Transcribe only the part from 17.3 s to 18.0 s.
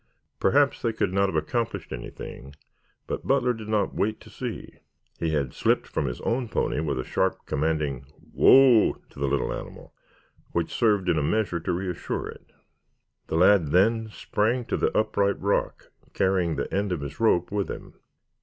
with him.